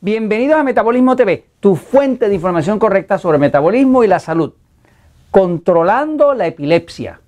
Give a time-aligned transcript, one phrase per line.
[0.00, 4.52] Bienvenidos a Metabolismo TV, tu fuente de información correcta sobre metabolismo y la salud.
[5.32, 7.18] Controlando la epilepsia.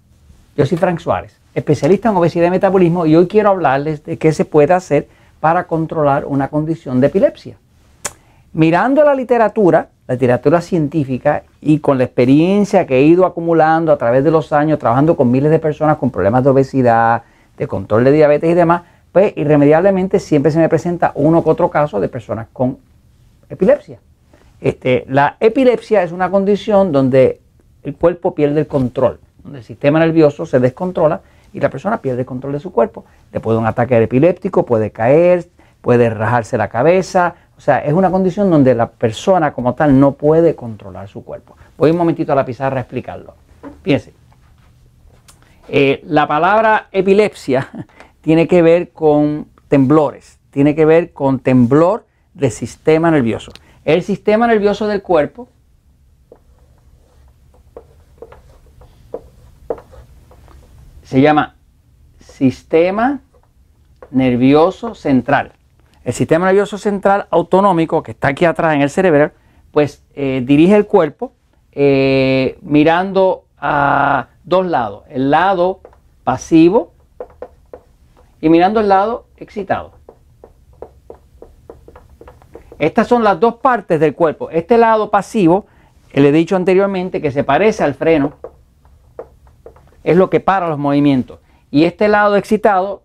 [0.57, 4.33] Yo soy Frank Suárez, especialista en obesidad y metabolismo, y hoy quiero hablarles de qué
[4.33, 5.09] se puede hacer
[5.41, 7.57] para controlar una condición de epilepsia.
[8.53, 13.98] Mirando la literatura, la literatura científica y con la experiencia que he ido acumulando a
[13.98, 17.25] través de los años, trabajando con miles de personas con problemas de obesidad,
[17.59, 21.69] de control de diabetes y demás, pues irremediablemente siempre se me presenta uno que otro
[21.70, 22.78] caso de personas con
[23.48, 23.98] epilepsia.
[24.60, 27.41] Este, la epilepsia es una condición donde
[27.83, 32.20] el cuerpo pierde el control, donde el sistema nervioso se descontrola y la persona pierde
[32.20, 33.05] el control de su cuerpo.
[33.33, 35.48] Le puede un ataque epiléptico, puede caer,
[35.80, 37.34] puede rajarse la cabeza.
[37.56, 41.56] O sea, es una condición donde la persona como tal no puede controlar su cuerpo.
[41.77, 43.34] Voy un momentito a la pizarra a explicarlo.
[43.83, 44.12] Fíjense.
[45.69, 47.69] Eh, la palabra epilepsia
[48.21, 53.53] tiene que ver con temblores, tiene que ver con temblor del sistema nervioso.
[53.85, 55.49] El sistema nervioso del cuerpo
[61.03, 61.57] se llama
[62.19, 63.21] sistema
[64.11, 65.53] nervioso central.
[66.05, 69.33] El sistema nervioso central autonómico que está aquí atrás en el cerebro,
[69.71, 71.33] pues eh, dirige el cuerpo
[71.73, 75.05] eh, mirando a dos lados.
[75.09, 75.81] El lado
[76.25, 76.93] pasivo
[78.41, 79.92] y mirando el lado excitado.
[82.78, 84.48] Estas son las dos partes del cuerpo.
[84.50, 85.66] Este lado pasivo,
[86.14, 88.34] le he dicho anteriormente que se parece al freno,
[90.02, 91.41] es lo que para los movimientos.
[91.70, 93.02] Y este lado excitado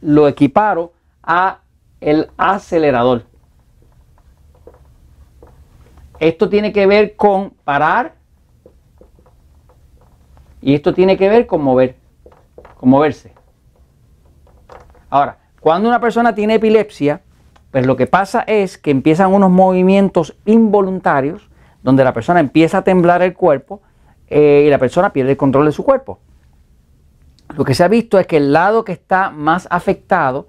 [0.00, 1.60] lo equiparo a
[2.00, 3.24] el acelerador.
[6.18, 8.14] Esto tiene que ver con parar
[10.60, 11.96] y esto tiene que ver con mover,
[12.78, 13.31] con moverse.
[15.12, 17.20] Ahora, cuando una persona tiene epilepsia,
[17.70, 21.50] pues lo que pasa es que empiezan unos movimientos involuntarios
[21.82, 23.82] donde la persona empieza a temblar el cuerpo
[24.28, 26.18] eh, y la persona pierde el control de su cuerpo.
[27.54, 30.46] Lo que se ha visto es que el lado que está más afectado,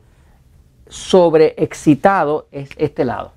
[0.88, 3.34] sobreexcitado, es este lado.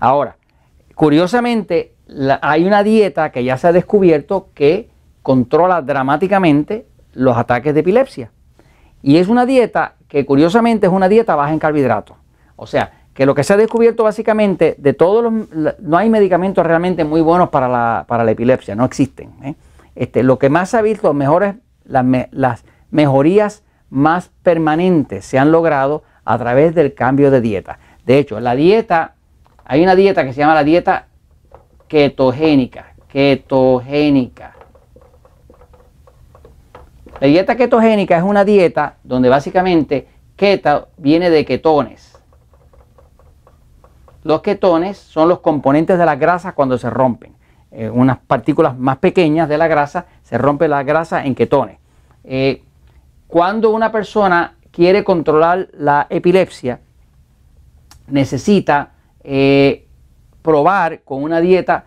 [0.00, 0.38] Ahora,
[0.94, 1.92] curiosamente,
[2.40, 4.88] hay una dieta que ya se ha descubierto que
[5.20, 8.30] controla dramáticamente los ataques de epilepsia.
[9.02, 12.16] Y es una dieta que curiosamente es una dieta baja en carbohidratos.
[12.56, 15.78] O sea, que lo que se ha descubierto básicamente de todos los...
[15.80, 19.32] No hay medicamentos realmente muy buenos para la, para la epilepsia, no existen.
[19.42, 19.54] ¿eh?
[19.96, 26.04] Este, lo que más se ha visto, mejores, las, mejorías más permanentes se han logrado
[26.24, 27.80] a través del cambio de dieta.
[28.06, 29.14] De hecho, la dieta,
[29.64, 31.06] hay una dieta que se llama la dieta
[31.88, 34.54] ketogénica, ketogénica.
[37.20, 40.06] La dieta ketogénica es una dieta donde básicamente
[40.36, 42.16] keto viene de ketones.
[44.22, 47.34] Los ketones son los componentes de la grasa cuando se rompen.
[47.72, 51.78] Eh, unas partículas más pequeñas de la grasa se rompe la grasa en ketones.
[52.22, 52.62] Eh,
[53.26, 56.80] cuando una persona quiere controlar la epilepsia,
[58.06, 58.92] necesita
[59.24, 59.86] eh,
[60.40, 61.86] probar con una dieta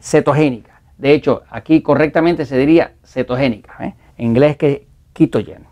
[0.00, 0.80] cetogénica.
[0.96, 5.64] De hecho, aquí correctamente se diría cetogénica inglés que ketogen.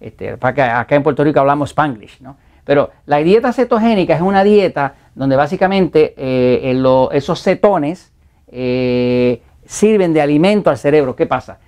[0.00, 2.36] Este, acá en Puerto Rico hablamos spanglish, ¿no?
[2.68, 6.78] Pero la dieta cetogénica es una dieta donde básicamente eh,
[7.12, 8.12] esos cetones
[8.46, 11.16] eh, sirven de alimento al cerebro.
[11.16, 11.60] ¿Qué pasa?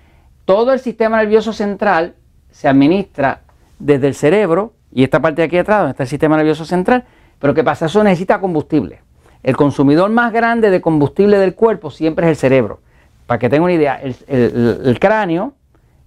[0.45, 2.13] Todo el sistema nervioso central
[2.51, 3.41] se administra
[3.79, 7.03] desde el cerebro y esta parte de aquí atrás, donde está el sistema nervioso central.
[7.39, 7.87] Pero ¿qué pasa?
[7.87, 8.99] Eso necesita combustible.
[9.41, 12.79] El consumidor más grande de combustible del cuerpo siempre es el cerebro.
[13.25, 15.55] Para que tengan una idea, el cráneo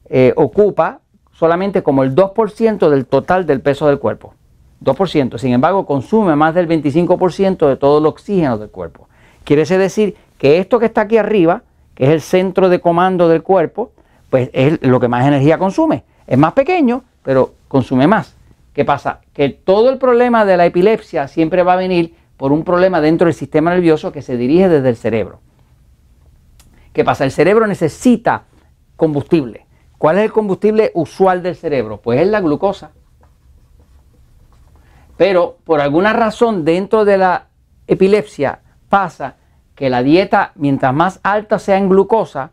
[0.09, 1.01] eh, ocupa
[1.33, 4.35] solamente como el 2% del total del peso del cuerpo.
[4.83, 5.39] 2%.
[5.39, 9.09] Sin embargo, consume más del 25% de todo el oxígeno del cuerpo.
[9.45, 11.63] Quiere decir que esto que está aquí arriba,
[11.95, 13.93] que es el centro de comando del cuerpo,
[14.31, 16.05] pues es lo que más energía consume.
[16.27, 18.37] Es más pequeño, pero consume más.
[18.73, 19.21] ¿Qué pasa?
[19.33, 23.27] Que todo el problema de la epilepsia siempre va a venir por un problema dentro
[23.27, 25.41] del sistema nervioso que se dirige desde el cerebro.
[26.93, 27.25] ¿Qué pasa?
[27.25, 28.45] El cerebro necesita
[28.97, 29.64] combustible.
[30.05, 31.97] ¿Cuál es el combustible usual del cerebro?
[31.97, 32.91] Pues es la glucosa.
[35.17, 37.47] Pero por alguna razón dentro de la
[37.87, 38.59] epilepsia
[38.91, 39.37] pasa
[39.75, 42.51] que la dieta, mientras más alta sea en glucosa,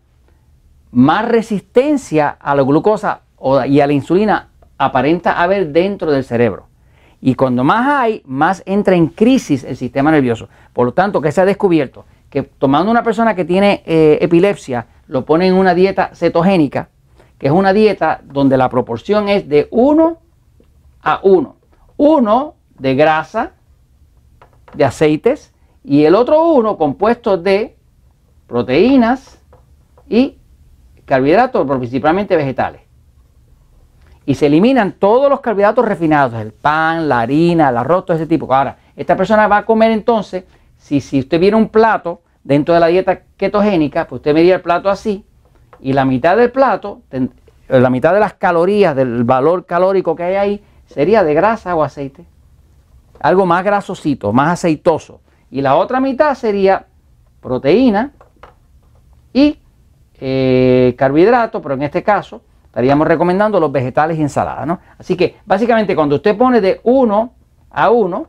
[0.91, 3.23] más resistencia a la glucosa
[3.67, 6.67] y a la insulina aparenta haber dentro del cerebro.
[7.19, 10.47] Y cuando más hay, más entra en crisis el sistema nervioso.
[10.71, 14.87] Por lo tanto, que se ha descubierto que tomando una persona que tiene eh, epilepsia,
[15.07, 16.87] lo pone en una dieta cetogénica,
[17.41, 20.17] que es una dieta donde la proporción es de 1
[21.01, 21.55] a 1.
[21.97, 23.53] 1 de grasa,
[24.75, 25.51] de aceites,
[25.83, 27.75] y el otro uno compuesto de
[28.45, 29.39] proteínas
[30.07, 30.37] y
[31.05, 32.81] carbohidratos, principalmente vegetales.
[34.27, 38.27] Y se eliminan todos los carbohidratos refinados, el pan, la harina, el arroz, todo ese
[38.27, 38.53] tipo.
[38.53, 40.43] Ahora, esta persona va a comer entonces,
[40.77, 44.61] si, si usted viera un plato dentro de la dieta ketogénica, pues usted medía el
[44.61, 45.25] plato así,
[45.81, 47.01] y la mitad del plato,
[47.67, 51.83] la mitad de las calorías, del valor calórico que hay ahí, sería de grasa o
[51.83, 52.25] aceite.
[53.19, 55.21] Algo más grasosito, más aceitoso.
[55.49, 56.85] Y la otra mitad sería
[57.41, 58.11] proteína
[59.33, 59.59] y
[60.19, 64.65] eh, carbohidrato, pero en este caso estaríamos recomendando los vegetales y ensaladas.
[64.67, 64.79] ¿no?
[64.97, 67.33] Así que básicamente cuando usted pone de 1
[67.71, 68.27] a 1,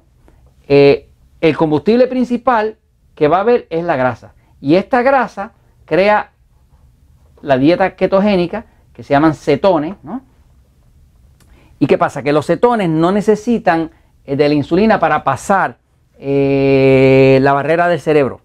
[0.69, 1.09] eh,
[1.41, 2.77] el combustible principal
[3.15, 4.35] que va a haber es la grasa.
[4.61, 5.53] Y esta grasa
[5.85, 6.33] crea
[7.43, 9.95] la dieta ketogénica que se llaman cetones.
[10.03, 10.23] ¿no?
[11.79, 12.23] ¿Y qué pasa?
[12.23, 13.91] Que los cetones no necesitan
[14.25, 15.79] eh, de la insulina para pasar
[16.19, 18.41] eh, la barrera del cerebro.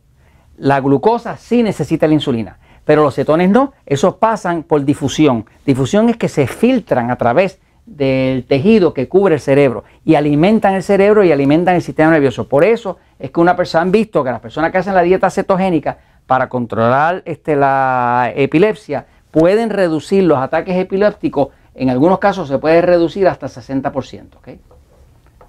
[0.58, 3.74] La glucosa sí necesita la insulina, pero los cetones no.
[3.86, 5.46] Esos pasan por difusión.
[5.66, 10.74] Difusión es que se filtran a través del tejido que cubre el cerebro y alimentan
[10.74, 12.50] el cerebro y alimentan el sistema nervioso.
[12.50, 15.30] Por eso es que una persona han visto que las personas que hacen la dieta
[15.30, 15.98] cetogénica
[16.28, 21.50] para controlar este, la epilepsia pueden reducir los ataques epilépticos.
[21.74, 24.26] En algunos casos se puede reducir hasta 60%.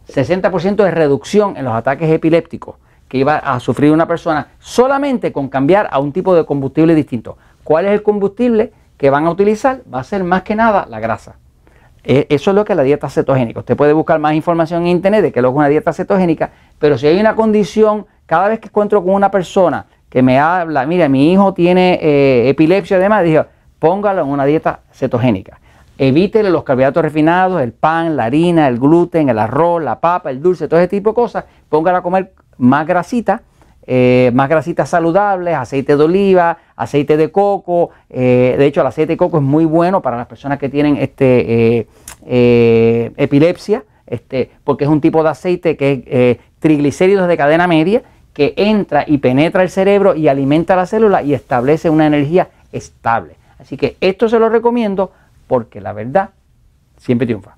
[0.09, 2.77] 60% de reducción en los ataques epilépticos
[3.09, 7.37] que iba a sufrir una persona solamente con cambiar a un tipo de combustible distinto.
[7.65, 9.81] ¿Cuál es el combustible que van a utilizar?
[9.93, 11.37] Va a ser más que nada la grasa.
[12.05, 13.61] E, eso es lo que es la dieta cetogénica.
[13.61, 15.93] Usted puede buscar más información en internet de qué es lo que es una dieta
[15.93, 20.39] cetogénica, pero si hay una condición, cada vez que encuentro con una persona que me
[20.39, 23.45] habla, mira, mi hijo tiene eh, epilepsia además, digo,
[23.79, 25.61] póngalo en una dieta cetogénica.
[25.99, 30.41] Evítele los carbohidratos refinados, el pan, la harina, el gluten, el arroz, la papa, el
[30.41, 31.45] dulce, todo ese tipo de cosas.
[31.69, 33.43] Póngala a comer más grasita,
[33.85, 37.91] eh, más grasitas saludables, aceite de oliva, aceite de coco.
[38.09, 40.97] Eh, de hecho, el aceite de coco es muy bueno para las personas que tienen
[40.97, 41.89] este,
[42.25, 48.03] epilepsia, este, porque es un tipo de aceite que es triglicéridos de cadena media
[48.39, 53.35] que entra y penetra el cerebro y alimenta la célula y establece una energía estable.
[53.59, 55.11] Así que esto se lo recomiendo
[55.49, 56.31] porque la verdad
[56.99, 57.58] siempre triunfa.